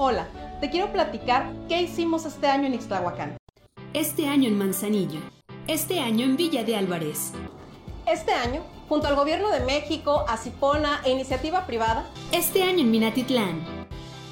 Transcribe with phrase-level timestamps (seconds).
[0.00, 0.28] Hola,
[0.60, 3.36] te quiero platicar qué hicimos este año en Ixtlahuacán.
[3.94, 5.18] Este año en Manzanillo.
[5.66, 7.32] Este año en Villa de Álvarez.
[8.06, 12.08] Este año, junto al Gobierno de México, Acipona e Iniciativa Privada.
[12.30, 13.60] Este año en Minatitlán.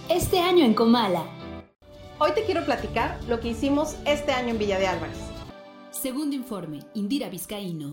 [0.08, 1.24] Este año en Comala.
[2.20, 5.18] Hoy te quiero platicar lo que hicimos este año en Villa de Álvarez.
[5.90, 7.90] Segundo informe, Indira Vizcaíno.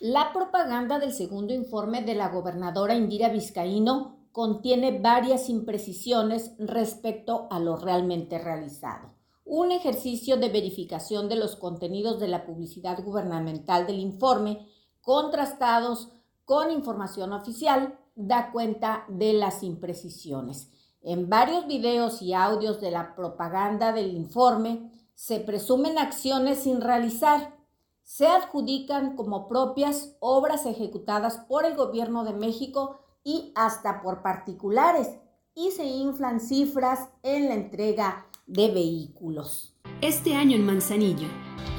[0.00, 7.60] La propaganda del segundo informe de la gobernadora Indira Vizcaíno contiene varias imprecisiones respecto a
[7.60, 9.14] lo realmente realizado.
[9.44, 14.66] Un ejercicio de verificación de los contenidos de la publicidad gubernamental del informe,
[15.02, 16.08] contrastados
[16.44, 20.68] con información oficial, da cuenta de las imprecisiones.
[21.00, 27.54] En varios videos y audios de la propaganda del informe se presumen acciones sin realizar.
[28.02, 35.08] Se adjudican como propias obras ejecutadas por el gobierno de México y hasta por particulares
[35.54, 39.74] y se inflan cifras en la entrega de vehículos.
[40.00, 41.28] Este año en Manzanillo,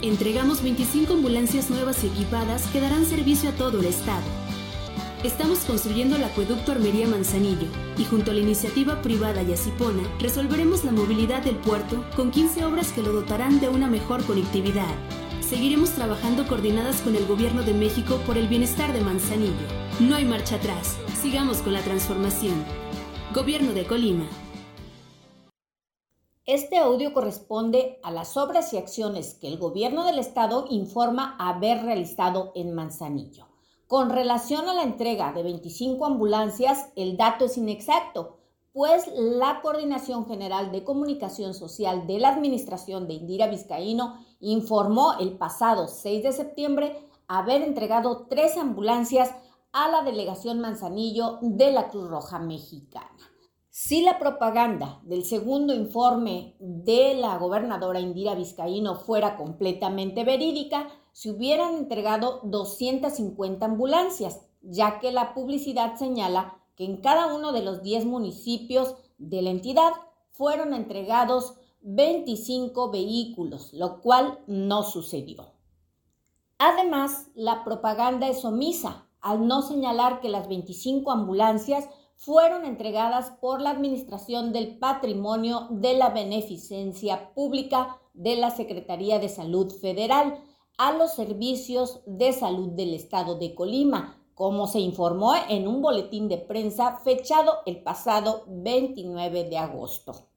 [0.02, 4.24] entregamos 25 ambulancias nuevas y equipadas que darán servicio a todo el estado.
[5.24, 10.92] Estamos construyendo el acueducto Armería Manzanillo y junto a la iniciativa privada Yacipona resolveremos la
[10.92, 14.94] movilidad del puerto con 15 obras que lo dotarán de una mejor conectividad.
[15.50, 19.68] Seguiremos trabajando coordinadas con el Gobierno de México por el bienestar de Manzanillo.
[20.00, 20.98] No hay marcha atrás.
[21.22, 22.66] Sigamos con la transformación.
[23.32, 24.28] Gobierno de Colima.
[26.46, 31.84] Este audio corresponde a las obras y acciones que el gobierno del estado informa haber
[31.84, 33.46] realizado en Manzanillo.
[33.86, 38.40] Con relación a la entrega de 25 ambulancias, el dato es inexacto,
[38.76, 45.38] pues la Coordinación General de Comunicación Social de la Administración de Indira Vizcaíno informó el
[45.38, 49.32] pasado 6 de septiembre haber entregado tres ambulancias
[49.72, 53.10] a la delegación Manzanillo de la Cruz Roja Mexicana.
[53.70, 61.32] Si la propaganda del segundo informe de la gobernadora Indira Vizcaíno fuera completamente verídica, se
[61.32, 67.82] hubieran entregado 250 ambulancias, ya que la publicidad señala que en cada uno de los
[67.82, 69.92] 10 municipios de la entidad
[70.32, 71.56] fueron entregados
[71.88, 75.52] 25 vehículos, lo cual no sucedió.
[76.58, 83.62] Además, la propaganda es omisa al no señalar que las 25 ambulancias fueron entregadas por
[83.62, 90.42] la Administración del Patrimonio de la Beneficencia Pública de la Secretaría de Salud Federal
[90.80, 96.30] a los servicios de salud del Estado de Colima, como se informó en un boletín
[96.30, 100.35] de prensa fechado el pasado 29 de agosto.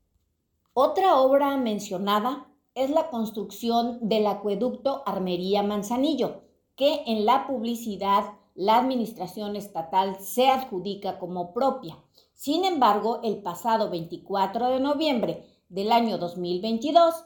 [0.80, 2.46] Otra obra mencionada
[2.76, 6.42] es la construcción del acueducto Armería Manzanillo,
[6.76, 11.98] que en la publicidad la administración estatal se adjudica como propia.
[12.32, 17.24] Sin embargo, el pasado 24 de noviembre del año 2022,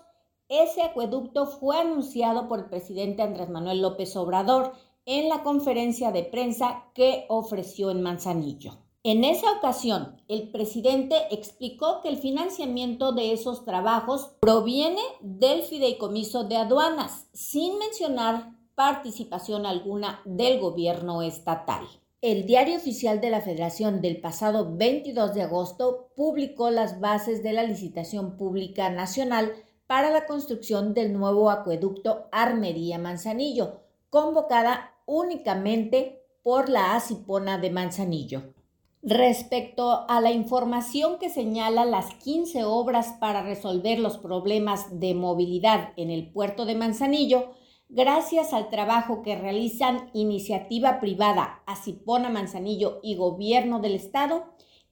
[0.49, 4.73] ese acueducto fue anunciado por el presidente Andrés Manuel López Obrador
[5.05, 8.79] en la conferencia de prensa que ofreció en Manzanillo.
[9.05, 16.45] En esa ocasión, el presidente explicó que el financiamiento de esos trabajos proviene del fideicomiso
[16.45, 21.85] de aduanas, sin mencionar participación alguna del gobierno estatal.
[22.21, 27.55] El Diario Oficial de la Federación del pasado 22 de agosto publicó las bases de
[27.55, 29.53] la licitación pública nacional
[29.89, 33.81] para la construcción del nuevo acueducto Armería Manzanillo,
[34.11, 38.45] convocada únicamente por la Acipona de Manzanillo.
[39.05, 45.93] Respecto a la información que señala las 15 obras para resolver los problemas de movilidad
[45.97, 47.51] en el puerto de Manzanillo,
[47.89, 54.45] gracias al trabajo que realizan iniciativa privada, Acipona Manzanillo y Gobierno del Estado,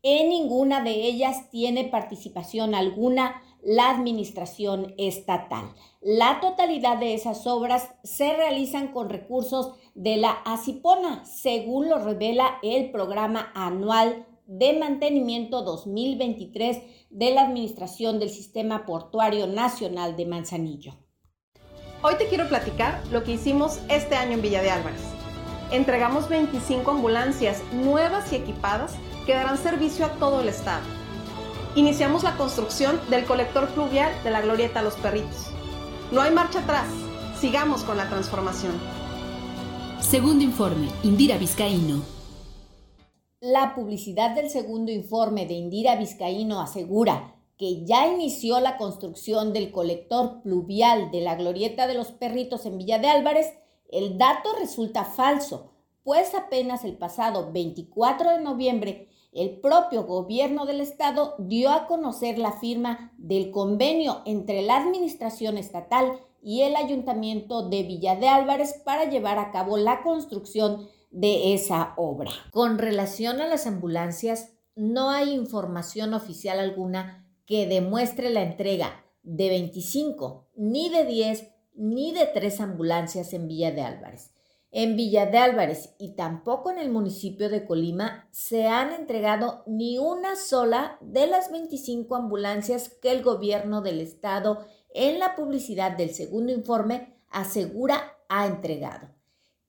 [0.03, 5.73] en ninguna de ellas tiene participación alguna la administración estatal.
[6.01, 12.59] La totalidad de esas obras se realizan con recursos de la Acipona, según lo revela
[12.63, 16.79] el programa anual de mantenimiento 2023
[17.11, 20.95] de la Administración del Sistema Portuario Nacional de Manzanillo.
[22.03, 25.03] Hoy te quiero platicar lo que hicimos este año en Villa de Álvarez.
[25.71, 28.97] Entregamos 25 ambulancias nuevas y equipadas
[29.27, 31.00] que darán servicio a todo el estado.
[31.77, 35.53] Iniciamos la construcción del colector fluvial de la Glorieta Los Perritos.
[36.11, 36.89] No hay marcha atrás,
[37.41, 38.73] sigamos con la transformación.
[40.01, 42.03] Segundo informe, Indira Vizcaíno.
[43.39, 49.71] La publicidad del segundo informe de Indira Vizcaíno asegura que ya inició la construcción del
[49.71, 53.47] colector pluvial de la glorieta de los perritos en Villa de Álvarez,
[53.93, 55.71] el dato resulta falso,
[56.03, 62.39] pues apenas el pasado 24 de noviembre el propio gobierno del estado dio a conocer
[62.39, 68.81] la firma del convenio entre la administración estatal y el ayuntamiento de Villa de Álvarez
[68.85, 72.31] para llevar a cabo la construcción de esa obra.
[72.51, 79.49] Con relación a las ambulancias, no hay información oficial alguna que demuestre la entrega de
[79.49, 84.33] 25, ni de 10, ni de 3 ambulancias en Villa de Álvarez.
[84.73, 89.99] En Villa de Álvarez y tampoco en el municipio de Colima se han entregado ni
[89.99, 94.65] una sola de las 25 ambulancias que el gobierno del estado
[94.95, 99.09] en la publicidad del segundo informe asegura ha entregado.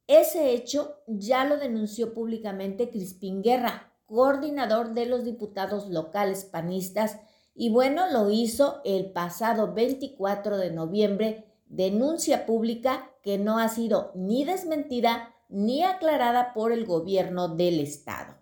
[0.06, 7.20] Ese hecho ya lo denunció públicamente Crispín Guerra, coordinador de los diputados locales panistas,
[7.56, 14.12] y bueno, lo hizo el pasado 24 de noviembre, denuncia pública que no ha sido
[14.14, 18.36] ni desmentida ni aclarada por el gobierno del estado.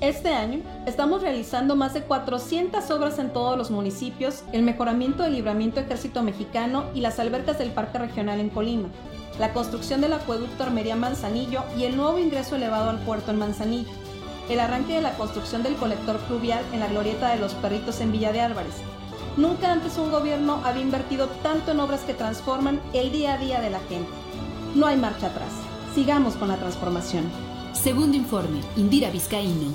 [0.00, 5.32] Este año estamos realizando más de 400 obras en todos los municipios, el mejoramiento del
[5.32, 8.88] libramiento ejército mexicano y las albercas del Parque Regional en Colima,
[9.40, 13.90] la construcción del acueducto Armería Manzanillo y el nuevo ingreso elevado al puerto en Manzanillo,
[14.48, 18.12] el arranque de la construcción del colector fluvial en la glorieta de los perritos en
[18.12, 18.74] Villa de Álvarez,
[19.36, 23.60] Nunca antes un gobierno había invertido tanto en obras que transforman el día a día
[23.60, 24.08] de la gente.
[24.76, 25.50] No hay marcha atrás.
[25.92, 27.24] Sigamos con la transformación.
[27.72, 29.74] Segundo informe, Indira Vizcaíno.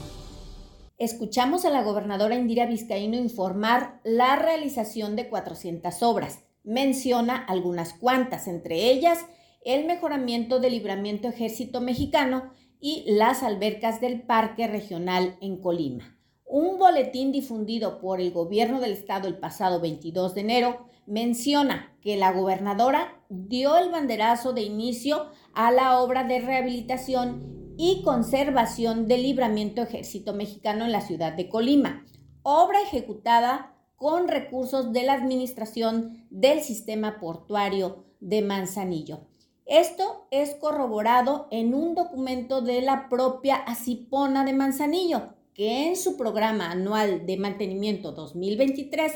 [0.98, 6.40] Escuchamos a la gobernadora Indira Vizcaíno informar la realización de 400 obras.
[6.64, 9.20] Menciona algunas cuantas, entre ellas
[9.66, 16.19] el mejoramiento del libramiento ejército mexicano y las albercas del Parque Regional en Colima.
[16.52, 22.18] Un boletín difundido por el gobierno del estado el pasado 22 de enero menciona que
[22.18, 29.22] la gobernadora dio el banderazo de inicio a la obra de rehabilitación y conservación del
[29.22, 32.04] libramiento ejército mexicano en la ciudad de Colima,
[32.42, 39.20] obra ejecutada con recursos de la administración del sistema portuario de Manzanillo.
[39.68, 46.16] Esto es corroborado en un documento de la propia Acipona de Manzanillo, que en su
[46.16, 49.12] programa anual de mantenimiento 2023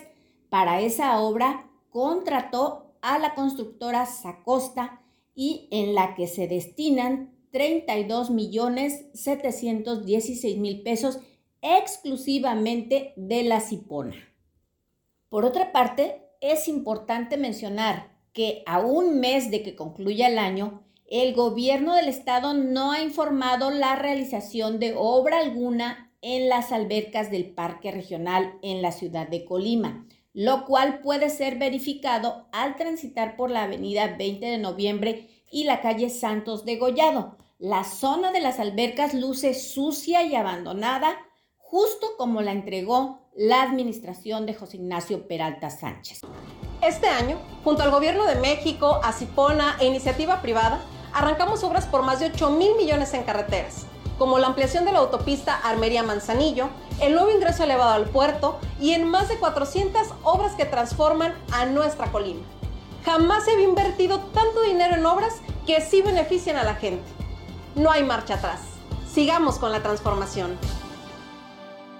[0.50, 5.02] para esa obra contrató a la constructora Sacosta
[5.34, 11.20] y en la que se destinan 32 millones 716 mil pesos
[11.62, 14.18] exclusivamente de la Cipona.
[15.30, 20.84] Por otra parte, es importante mencionar que a un mes de que concluya el año,
[21.10, 27.30] el gobierno del estado no ha informado la realización de obra alguna en las albercas
[27.30, 33.36] del Parque Regional en la ciudad de Colima, lo cual puede ser verificado al transitar
[33.36, 37.38] por la avenida 20 de noviembre y la calle Santos de Gollado.
[37.60, 41.16] La zona de las albercas luce sucia y abandonada,
[41.58, 46.22] justo como la entregó la administración de José Ignacio Peralta Sánchez.
[46.82, 50.82] Este año, junto al Gobierno de México, Acipona e Iniciativa Privada,
[51.14, 53.88] arrancamos obras por más de 8 mil millones en carreteras
[54.24, 56.70] como la ampliación de la autopista Armería-Manzanillo,
[57.02, 61.66] el nuevo ingreso elevado al puerto y en más de 400 obras que transforman a
[61.66, 62.40] nuestra colina.
[63.04, 67.04] Jamás se había invertido tanto dinero en obras que sí benefician a la gente.
[67.76, 68.62] No hay marcha atrás.
[69.12, 70.58] Sigamos con la transformación.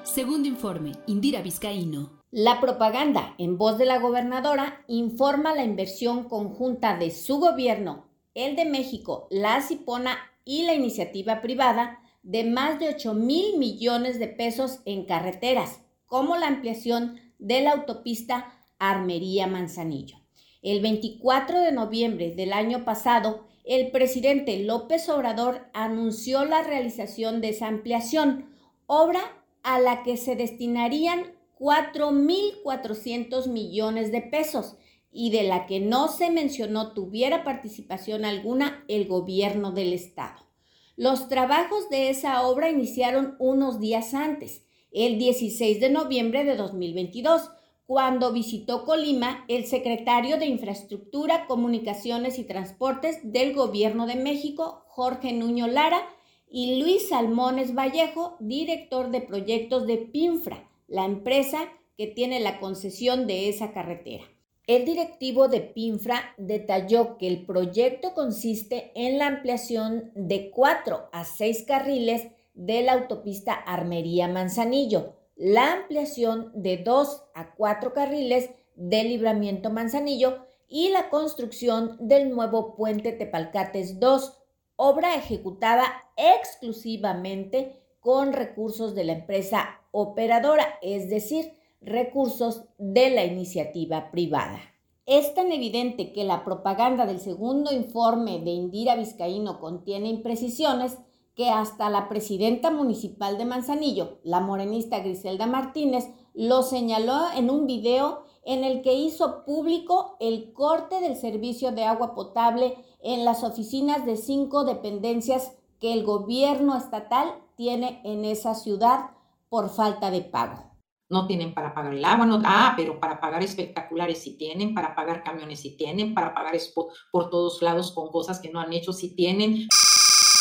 [0.04, 2.22] Segundo informe, Indira Vizcaíno.
[2.32, 8.56] La propaganda, en voz de la gobernadora, informa la inversión conjunta de su gobierno, el
[8.56, 14.28] de México, la Cipona y la iniciativa privada de más de 8 mil millones de
[14.28, 20.18] pesos en carreteras, como la ampliación de la autopista Armería Manzanillo.
[20.62, 27.50] El 24 de noviembre del año pasado, el presidente López Obrador anunció la realización de
[27.50, 28.50] esa ampliación,
[28.88, 29.22] obra
[29.62, 34.76] a la que se destinarían 4.400 millones de pesos
[35.12, 40.53] y de la que no se mencionó tuviera participación alguna el gobierno del estado.
[40.96, 47.50] Los trabajos de esa obra iniciaron unos días antes, el 16 de noviembre de 2022,
[47.88, 55.34] cuando visitó Colima el secretario de Infraestructura, Comunicaciones y Transportes del Gobierno de México, Jorge
[55.34, 56.08] Nuño Lara,
[56.48, 61.58] y Luis Salmones Vallejo, director de proyectos de PINFRA, la empresa
[61.98, 64.26] que tiene la concesión de esa carretera.
[64.66, 71.26] El directivo de PINFRA detalló que el proyecto consiste en la ampliación de cuatro a
[71.26, 79.10] seis carriles de la autopista Armería Manzanillo, la ampliación de dos a cuatro carriles del
[79.10, 84.40] libramiento Manzanillo y la construcción del nuevo puente Tepalcates 2,
[84.78, 91.54] obra ejecutada exclusivamente con recursos de la empresa operadora, es decir,
[91.86, 94.60] recursos de la iniciativa privada.
[95.06, 100.98] Es tan evidente que la propaganda del segundo informe de Indira Vizcaíno contiene imprecisiones
[101.36, 107.66] que hasta la presidenta municipal de Manzanillo, la morenista Griselda Martínez, lo señaló en un
[107.68, 113.44] video en el que hizo público el corte del servicio de agua potable en las
[113.44, 119.12] oficinas de cinco dependencias que el gobierno estatal tiene en esa ciudad
[119.50, 120.73] por falta de pago.
[121.14, 124.96] No tienen para pagar el agua, no, ah, pero para pagar espectaculares sí tienen, para
[124.96, 128.74] pagar camiones sí tienen, para pagar spot por todos lados con cosas que no han
[128.74, 129.68] hecho sí tienen,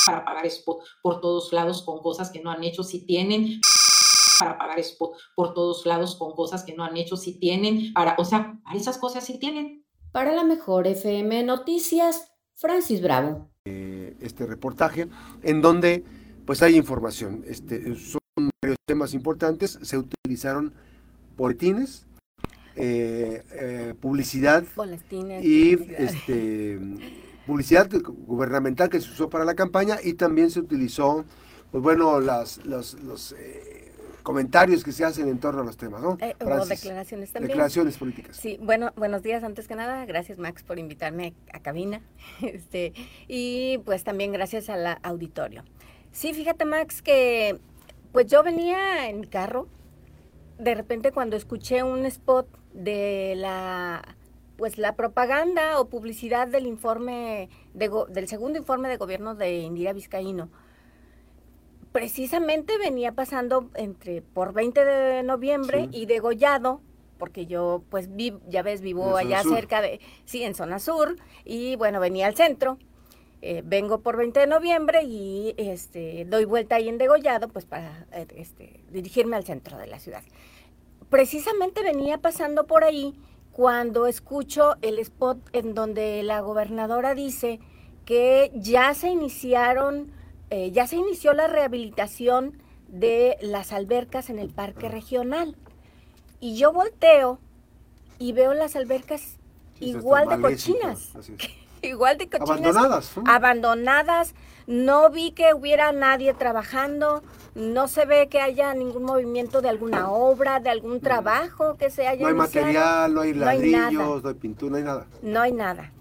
[0.06, 3.60] para pagar spot por todos lados con cosas que no han hecho sí tienen
[4.38, 8.16] para pagar spot por todos lados con cosas que no han hecho si tienen, para,
[8.18, 9.84] o sea, esas cosas sí tienen.
[10.10, 13.50] Para la mejor FM Noticias, Francis Bravo.
[13.64, 15.08] Eh, este reportaje
[15.42, 16.04] en donde
[16.44, 17.94] pues hay información, este,
[18.62, 20.72] varios temas importantes, se utilizaron
[21.36, 22.06] boletines,
[22.76, 24.64] eh, eh, publicidad
[25.42, 26.78] y este
[27.46, 27.90] publicidad
[28.26, 31.24] gubernamental que se usó para la campaña y también se utilizó
[31.70, 33.34] pues bueno las los, los
[34.22, 36.16] comentarios que se hacen en torno a los temas, ¿no?
[36.20, 37.48] Eh, o declaraciones también.
[37.48, 38.36] Declaraciones políticas.
[38.36, 40.04] Sí, bueno, buenos días antes que nada.
[40.06, 42.00] Gracias Max por invitarme a cabina.
[42.42, 42.92] Este,
[43.28, 45.64] y pues también gracias al auditorio.
[46.12, 47.58] Sí, fíjate Max que
[48.12, 49.66] pues yo venía en mi carro,
[50.58, 54.16] de repente cuando escuché un spot de la
[54.56, 60.50] pues la propaganda o publicidad del informe del segundo informe de gobierno de Indira Vizcaíno
[61.90, 66.80] precisamente venía pasando entre por 20 de noviembre y degollado
[67.18, 68.08] porque yo pues
[68.48, 72.78] ya ves vivo allá cerca de sí en zona sur y bueno venía al centro
[73.42, 78.06] eh, vengo por 20 de noviembre y este doy vuelta ahí en degollado pues para
[78.12, 80.22] eh, este, dirigirme al centro de la ciudad
[81.10, 83.14] precisamente venía pasando por ahí
[83.50, 87.60] cuando escucho el spot en donde la gobernadora dice
[88.06, 90.12] que ya se iniciaron
[90.54, 95.56] eh, ya se inició la rehabilitación de las albercas en el parque regional.
[96.40, 97.38] Y yo volteo
[98.18, 99.38] y veo las albercas
[99.80, 101.12] igual de cochinas.
[101.82, 102.50] igual de cochinas.
[102.50, 103.12] Abandonadas.
[103.26, 104.34] Abandonadas.
[104.66, 107.22] No vi que hubiera nadie trabajando.
[107.54, 112.06] No se ve que haya ningún movimiento de alguna obra, de algún trabajo que se
[112.06, 115.06] haya No hay material, no hay ladrillos, no hay pintura, no hay nada.
[115.22, 115.92] No hay nada.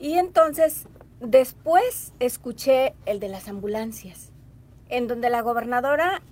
[0.00, 0.86] Y entonces
[1.20, 4.30] Después escuché el de las ambulancias,
[4.88, 6.22] en donde la gobernadora,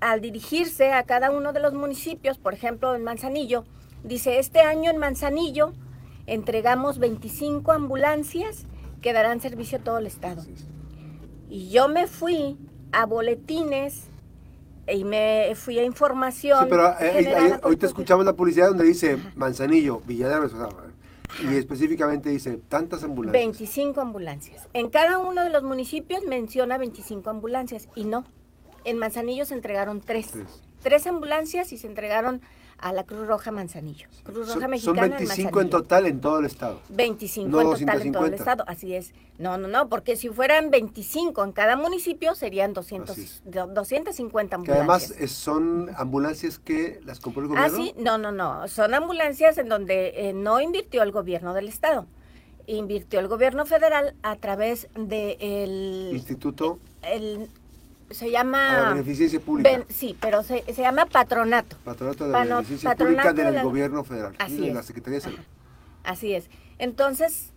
[0.00, 3.64] al dirigirse a cada uno de los municipios, por ejemplo en Manzanillo,
[4.04, 5.72] dice, este año en Manzanillo
[6.26, 8.66] entregamos 25 ambulancias
[9.00, 10.42] que darán servicio a todo el estado.
[11.48, 12.56] Y yo me fui
[12.92, 14.04] a boletines
[14.86, 16.60] y me fui a información.
[16.60, 20.48] Sí, pero eh, ahorita escuchamos la publicidad donde dice Manzanillo, Villa de
[21.40, 23.42] y específicamente dice, tantas ambulancias.
[23.42, 24.68] 25 ambulancias.
[24.74, 28.24] En cada uno de los municipios menciona 25 ambulancias y no.
[28.84, 30.32] En Manzanillo se entregaron tres.
[30.82, 32.42] Tres, ambulancias y se entregaron
[32.82, 34.08] a la Cruz Roja Manzanillo.
[34.24, 35.02] Cruz Roja son, Mexicana.
[35.02, 36.80] Son 25 en, total en todo el estado.
[36.90, 39.12] 25 en total en todo el estado, así es.
[39.38, 45.12] No, no, no, porque si fueran 25 en cada municipio serían 200, 250 ambulancias.
[45.12, 47.78] Que además son ambulancias que las compró el ah, gobierno.
[47.78, 48.68] Ah, sí, no, no, no.
[48.68, 52.06] Son ambulancias en donde eh, no invirtió el gobierno del estado.
[52.66, 56.78] Invirtió el gobierno federal a través del Instituto.
[57.02, 57.48] El,
[58.14, 58.90] se llama...
[58.90, 59.84] beneficencia pública.
[59.88, 61.76] sí, pero se, se, llama patronato.
[61.84, 64.34] Patronato de beneficencia pública del gobierno federal.
[64.38, 65.38] Así de la Secretaría de Salud.
[66.04, 66.48] Así es.
[66.78, 67.52] Entonces,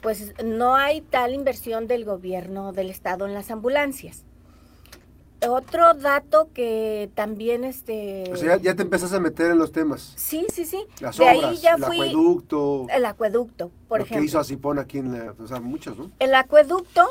[0.00, 4.24] pues no hay tal inversión del gobierno del estado en las ambulancias.
[5.46, 8.24] Otro dato que también este...
[8.32, 10.12] O sea, ya, te empezás a meter en los temas.
[10.16, 10.84] Sí, sí, sí.
[11.00, 12.86] Las de ahí ya el acueducto.
[12.90, 14.18] El acueducto, por ejemplo.
[14.18, 15.34] que hizo Asipón aquí en la...
[15.38, 16.10] O sea, muchos, ¿no?
[16.18, 17.06] El acueducto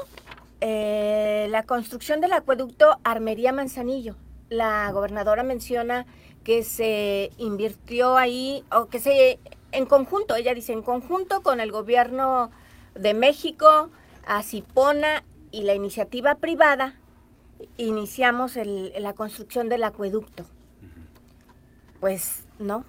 [0.61, 4.15] eh, la construcción del acueducto Armería Manzanillo.
[4.49, 6.05] La gobernadora menciona
[6.43, 9.39] que se invirtió ahí, o que se,
[9.71, 12.51] en conjunto, ella dice, en conjunto con el gobierno
[12.95, 13.89] de México,
[14.25, 16.95] Acipona y la iniciativa privada,
[17.77, 20.45] iniciamos la construcción del acueducto.
[21.99, 22.85] Pues no,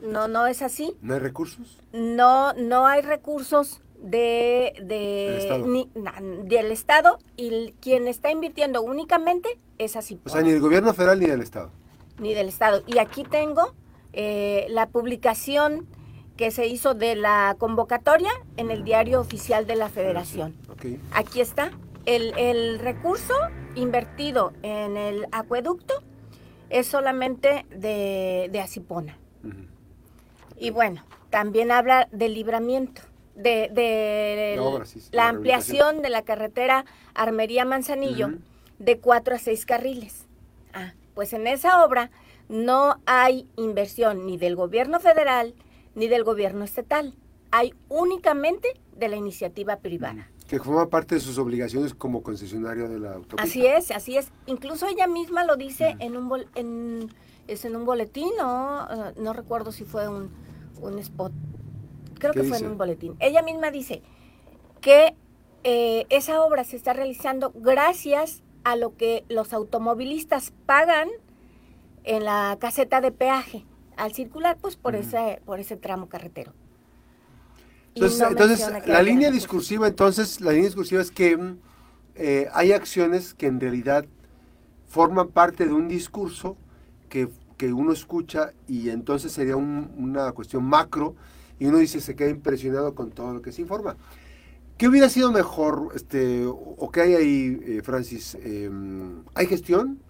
[0.00, 0.96] no, no es así.
[1.00, 1.80] ¿No hay recursos?
[1.92, 4.74] No, no hay recursos de,
[6.44, 10.20] del Estado y quien está invirtiendo únicamente es así.
[10.24, 11.70] O sea, ni del gobierno federal ni del Estado.
[12.18, 12.82] Ni del Estado.
[12.86, 13.74] Y aquí tengo
[14.12, 15.86] eh, la publicación
[16.36, 20.54] que se hizo de la convocatoria en el diario oficial de la Federación.
[21.12, 21.70] Aquí está.
[22.06, 23.34] El, el recurso
[23.74, 25.94] invertido en el acueducto
[26.70, 29.16] es solamente de, de Asipona.
[30.58, 33.02] Y bueno, también habla del libramiento,
[33.34, 34.56] de,
[35.12, 38.34] la, ampliación de la carretera Armería-Manzanillo
[38.78, 40.26] de cuatro a seis carriles.
[40.72, 42.10] Ah, pues en esa obra
[42.48, 45.54] no hay inversión ni del gobierno federal
[45.94, 47.14] ni del gobierno estatal.
[47.50, 50.28] Hay únicamente de la iniciativa privada.
[50.48, 53.42] Que forma parte de sus obligaciones como concesionario de la autopista.
[53.42, 54.30] Así es, así es.
[54.46, 57.08] Incluso ella misma lo dice en un en,
[57.48, 58.86] es en un boletín, ¿no?
[58.90, 60.30] Eh, no recuerdo si fue un,
[60.98, 61.32] spot.
[62.32, 63.16] Creo que fue en un boletín.
[63.20, 64.02] Ella misma dice
[64.80, 65.14] que
[65.62, 71.08] eh, esa obra se está realizando gracias a lo que los automovilistas pagan
[72.04, 73.64] en la caseta de peaje
[73.96, 76.52] al circular, pues por ese por ese tramo carretero.
[77.94, 81.58] Entonces, la línea discursiva, entonces, la línea discursiva es que mm,
[82.16, 84.04] eh, hay acciones que en realidad
[84.88, 86.56] forman parte de un discurso
[87.08, 87.28] que,
[87.72, 91.14] uno escucha y entonces sería una cuestión macro
[91.58, 93.96] y uno dice se queda impresionado con todo lo que se informa.
[94.76, 98.36] ¿Qué hubiera sido mejor, este, o qué hay ahí, eh, Francis?
[98.42, 100.00] Em, ¿Hay gestión?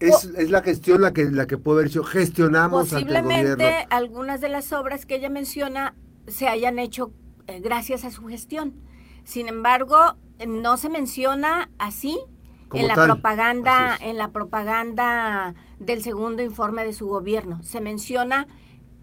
[0.00, 4.48] Es, es, la gestión la que, la que puede haber dicho, gestionamos Posiblemente algunas de
[4.48, 5.94] las obras que ella menciona
[6.26, 7.12] se hayan hecho
[7.46, 8.74] eh, gracias a su gestión.
[9.22, 10.16] Sin embargo,
[10.46, 12.18] no se menciona así
[12.72, 17.62] en la propaganda, en la propaganda del segundo informe de su gobierno.
[17.62, 18.48] Se menciona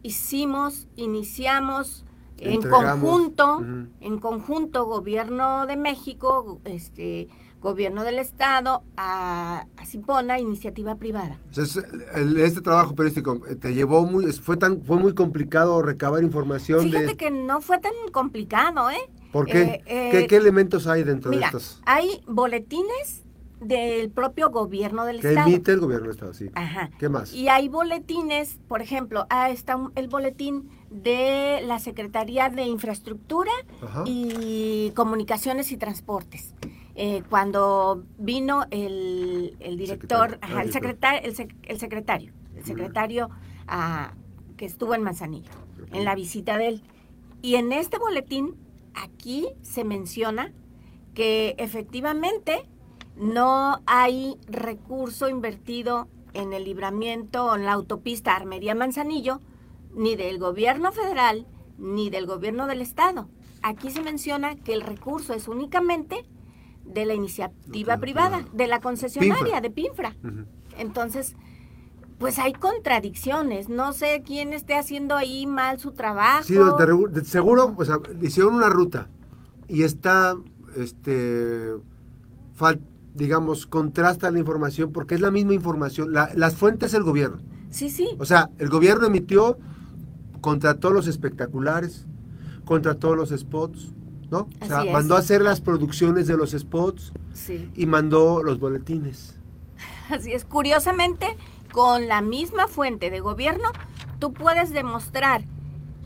[0.03, 2.05] hicimos, iniciamos
[2.37, 3.61] en conjunto,
[3.99, 7.27] en conjunto, gobierno de México, este
[7.59, 11.37] gobierno del estado a, a Cipona, iniciativa privada.
[11.51, 16.83] este trabajo periodístico eh, te llevó muy, fue tan, fue muy complicado recabar información.
[16.83, 19.09] Fíjate que no fue tan complicado, ¿eh?
[19.31, 19.83] ¿Por qué?
[19.85, 21.81] Eh, ¿Qué, elementos hay dentro de estos?
[21.85, 23.25] Hay boletines
[23.59, 25.47] del propio gobierno del que estado.
[25.47, 26.49] Que emite el gobierno del estado, sí.
[26.55, 26.89] Ajá.
[26.97, 27.33] ¿Qué más?
[27.33, 33.51] Y hay boletines, por ejemplo, ah, está el boletín de la Secretaría de Infraestructura
[34.05, 36.53] y Comunicaciones y Transportes.
[36.95, 41.33] Eh, cuando vino el, director, el, secretario, el,
[41.79, 43.29] secretario, el secretario
[43.67, 44.13] ah,
[44.57, 45.51] que estuvo en Manzanillo,
[45.93, 46.83] en la visita de él.
[47.41, 48.55] Y en este boletín,
[48.93, 50.51] aquí se menciona
[51.13, 52.67] que efectivamente
[53.19, 59.41] no hay recurso invertido en el libramiento en la autopista Armería Manzanillo,
[59.93, 61.45] ni del gobierno federal,
[61.77, 63.27] ni del gobierno del estado.
[63.61, 66.25] Aquí se menciona que el recurso es únicamente
[66.85, 70.15] de la iniciativa privada, de la concesionaria, de PINFRA.
[70.77, 71.35] Entonces,
[72.19, 73.67] pues hay contradicciones.
[73.67, 76.43] No sé quién esté haciendo ahí mal su trabajo.
[76.43, 76.55] Sí,
[77.25, 79.09] seguro, o sea, hicieron una ruta
[79.67, 80.37] y está,
[80.77, 81.73] este,
[83.13, 86.11] digamos, contrasta la información porque es la misma información.
[86.13, 87.39] las fuentes del gobierno.
[87.69, 88.09] Sí, sí.
[88.17, 89.57] O sea, el gobierno emitió
[90.41, 92.05] contra todos los espectaculares,
[92.65, 93.93] contra todos los spots,
[94.31, 94.47] ¿no?
[94.61, 97.13] o sea, mandó a hacer las producciones de los spots
[97.75, 99.35] y mandó los boletines.
[100.09, 101.37] Así es, curiosamente,
[101.71, 103.69] con la misma fuente de gobierno,
[104.19, 105.43] tú puedes demostrar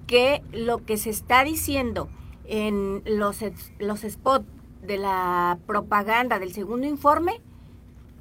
[0.07, 2.09] que lo que se está diciendo
[2.45, 3.37] en los,
[3.79, 4.45] los spots
[4.85, 7.41] de la propaganda del segundo informe,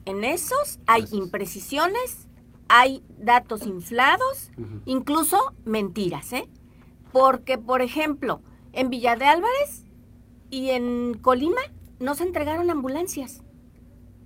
[0.05, 2.29] en esos hay imprecisiones,
[2.68, 4.51] hay datos inflados,
[4.85, 6.48] incluso mentiras, ¿eh?
[7.12, 8.40] Porque, por ejemplo,
[8.72, 9.85] en Villa de Álvarez
[10.51, 11.61] y en Colima
[12.01, 13.42] no se entregaron ambulancias.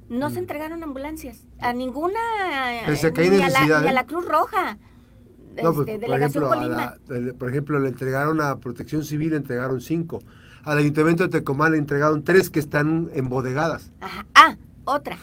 [0.08, 0.38] No se mm.
[0.38, 2.20] entregaron ambulancias a ninguna,
[2.86, 4.78] ni, a la, Cruz Roja.
[5.62, 6.50] No, pues, este, por, ejemplo,
[7.38, 10.22] por ejemplo, le entregaron a Protección Civil, le entregaron cinco.
[10.64, 13.92] Al Ayuntamiento de Tecomán le entregaron tres que están embodegadas.
[14.34, 15.18] Ah, otra.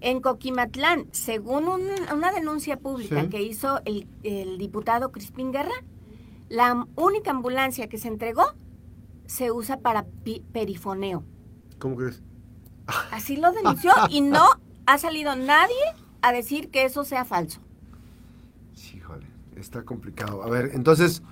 [0.00, 5.74] En Coquimatlán, según una denuncia pública que hizo el, el diputado Crispín Guerra,
[6.48, 8.44] la única ambulancia que se entregó
[9.26, 10.04] se usa para
[10.52, 11.24] perifoneo.
[11.78, 12.22] ¿Cómo crees?
[13.10, 14.46] Así lo denunció y no
[14.86, 15.82] ha salido nadie
[16.20, 17.60] a decir que eso sea falso.
[19.62, 20.42] Está complicado.
[20.42, 21.22] A ver, entonces,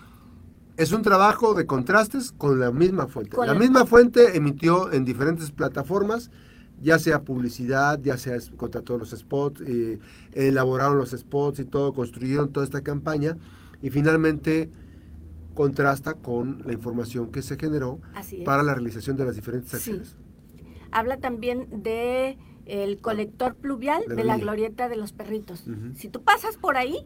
[0.77, 3.37] es un trabajo de contrastes con la misma fuente.
[3.45, 6.31] la, misma fuente emitió en diferentes plataformas,
[6.81, 9.99] ya sea publicidad, ya sea contra todos los spots, eh,
[10.33, 13.37] elaboraron los spots y todo, construyeron toda esta campaña
[13.83, 14.71] y finalmente
[15.55, 18.01] contrasta con la información que se generó
[18.45, 20.17] para la realización de las diferentes acciones.
[20.93, 22.39] Habla también de
[22.71, 25.65] el colector pluvial de, la, glorieta de los perritos.
[25.97, 27.05] Si tú pasas por ahí,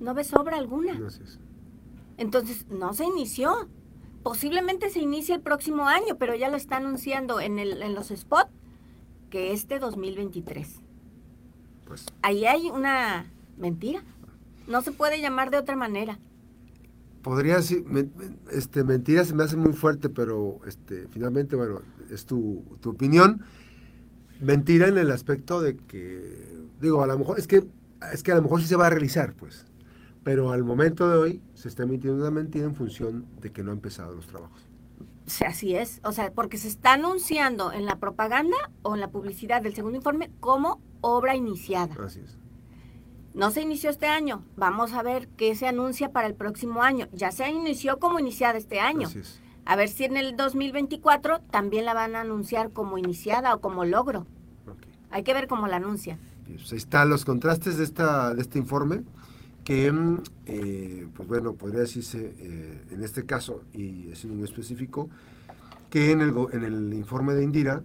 [0.00, 0.98] no ves obra alguna.
[2.16, 3.68] Entonces, no se inició.
[4.22, 8.08] Posiblemente se inicie el próximo año, pero ya lo está anunciando en, el, en los
[8.08, 8.50] spots
[9.30, 10.80] que este 2023.
[11.86, 12.06] Pues.
[12.22, 14.02] Ahí hay una mentira.
[14.66, 16.18] No se puede llamar de otra manera.
[17.22, 17.84] Podría ser,
[18.50, 23.42] este, mentira se me hace muy fuerte, pero este, finalmente, bueno, es tu, tu opinión.
[24.40, 27.66] Mentira en el aspecto de que, digo, a lo mejor, es que,
[28.12, 29.66] es que a lo mejor sí se va a realizar, pues.
[30.22, 33.70] Pero al momento de hoy se está emitiendo una mentira en función de que no
[33.70, 34.60] han empezado los trabajos.
[35.46, 39.62] así es, o sea, porque se está anunciando en la propaganda o en la publicidad
[39.62, 41.94] del segundo informe como obra iniciada.
[42.04, 42.38] Así es.
[43.32, 47.08] No se inició este año, vamos a ver qué se anuncia para el próximo año.
[47.12, 49.06] Ya se inició como iniciada este año.
[49.06, 49.40] Así es.
[49.64, 53.84] A ver si en el 2024 también la van a anunciar como iniciada o como
[53.84, 54.26] logro.
[55.10, 56.18] Hay que ver cómo la anuncia.
[56.44, 59.04] Pues ahí están los contrastes de, esta, de este informe
[59.70, 65.08] que, eh, pues bueno, podría decirse eh, en este caso, y es un específico,
[65.90, 67.84] que en el, en el informe de Indira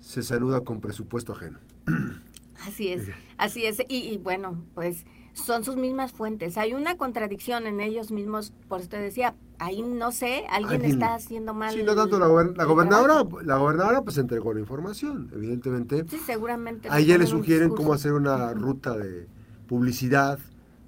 [0.00, 1.58] se saluda con presupuesto ajeno.
[2.64, 3.82] Así es, así es.
[3.86, 6.56] Y, bueno, pues son sus mismas fuentes.
[6.56, 11.14] Hay una contradicción en ellos mismos, por eso te decía, ahí no sé, alguien está
[11.14, 11.74] haciendo mal.
[11.74, 16.06] Sí, no tanto la, gobernadora, la gobernadora pues entregó la información, evidentemente.
[16.08, 16.88] Sí, seguramente.
[16.90, 19.28] A ella le sugieren cómo hacer una ruta de
[19.68, 20.40] publicidad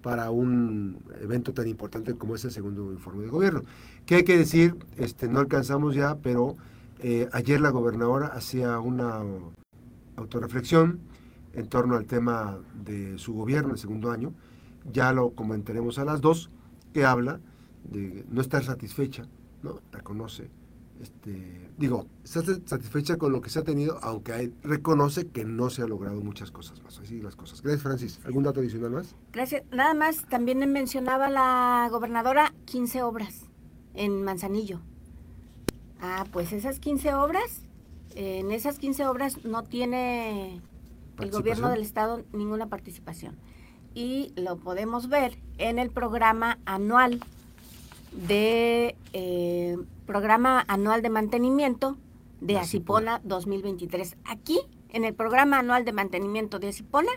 [0.08, 3.64] para un evento tan importante como es el segundo informe de gobierno.
[4.06, 4.74] ¿Qué hay que decir?
[4.96, 6.56] Este, no alcanzamos ya, pero
[7.00, 9.20] eh, ayer la gobernadora hacía una
[10.16, 11.00] autorreflexión
[11.52, 14.32] en torno al tema de su gobierno, el segundo año.
[14.90, 16.48] Ya lo comentaremos a las dos,
[16.94, 17.38] que habla
[17.84, 19.26] de no estar satisfecha,
[19.62, 19.82] ¿no?
[19.92, 20.48] Reconoce,
[21.00, 25.82] este, digo, está satisfecha con lo que se ha tenido, aunque reconoce que no se
[25.82, 26.98] ha logrado muchas cosas más.
[26.98, 27.62] Así las cosas.
[27.62, 28.20] Gracias, Francis.
[28.24, 29.14] ¿Algún dato adicional más?
[29.32, 29.62] Gracias.
[29.70, 33.46] Nada más, también mencionaba la gobernadora 15 obras
[33.94, 34.80] en Manzanillo.
[36.00, 37.62] Ah, pues esas 15 obras,
[38.14, 40.60] en esas 15 obras no tiene
[41.18, 43.36] el gobierno del estado ninguna participación.
[43.94, 47.20] Y lo podemos ver en el programa anual
[48.26, 51.96] de eh, programa anual de mantenimiento
[52.40, 54.16] de Asipona 2023.
[54.24, 57.12] Aquí, en el programa anual de mantenimiento de Asipona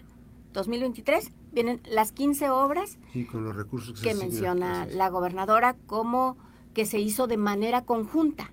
[0.54, 3.00] 2023, vienen las 15 obras
[3.32, 6.38] con los recursos que, menciona la gobernadora como
[6.74, 8.52] que se hizo de manera conjunta.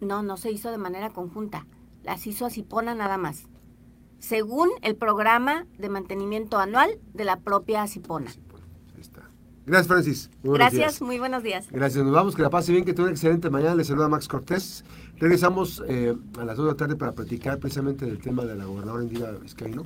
[0.00, 1.66] No, no se hizo de manera conjunta.
[2.02, 3.46] Las hizo Asipona nada más
[4.18, 8.30] según el programa de mantenimiento anual de la propia Cipona.
[9.64, 10.30] Gracias, Francis.
[10.42, 11.68] Gracias, muy buenos días.
[11.70, 13.76] Gracias, nos vamos, que la pase bien, que tenga una excelente mañana.
[13.76, 14.84] Le saluda Max Cortés.
[15.18, 18.64] Regresamos eh, a las 2 de la tarde para platicar precisamente del tema de la
[18.64, 19.84] gobernadora Indira Vizcaíno.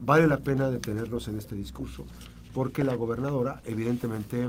[0.00, 2.06] Vale la pena detenernos en este discurso,
[2.54, 4.48] porque la gobernadora, evidentemente,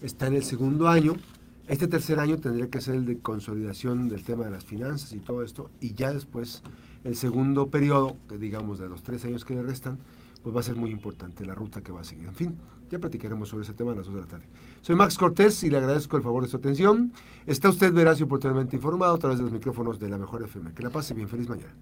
[0.00, 1.14] está en el segundo año.
[1.66, 5.18] Este tercer año tendría que ser el de consolidación del tema de las finanzas y
[5.18, 6.62] todo esto, y ya después
[7.04, 9.98] el segundo periodo, digamos de los tres años que le restan,
[10.42, 12.26] pues va a ser muy importante la ruta que va a seguir.
[12.26, 12.56] En fin,
[12.88, 14.46] ya platicaremos sobre ese tema a las 2 de la tarde.
[14.80, 17.12] Soy Max Cortés y le agradezco el favor de su atención.
[17.46, 20.72] Está usted veraz y oportunamente informado a través de los micrófonos de la Mejor FM.
[20.72, 21.28] Que la pase bien.
[21.28, 21.74] Feliz mañana.